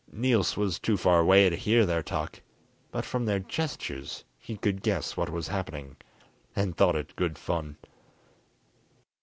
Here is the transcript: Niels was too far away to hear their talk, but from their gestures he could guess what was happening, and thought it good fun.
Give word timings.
Niels 0.11 0.57
was 0.57 0.79
too 0.79 0.97
far 0.97 1.19
away 1.19 1.47
to 1.47 1.55
hear 1.55 1.85
their 1.85 2.01
talk, 2.01 2.41
but 2.89 3.05
from 3.05 3.25
their 3.25 3.37
gestures 3.37 4.23
he 4.39 4.57
could 4.57 4.81
guess 4.81 5.15
what 5.15 5.29
was 5.29 5.49
happening, 5.49 5.95
and 6.55 6.75
thought 6.75 6.95
it 6.95 7.15
good 7.15 7.37
fun. 7.37 7.77